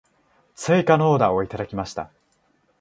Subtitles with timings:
[0.55, 2.09] 追加のオーダーをいただきました。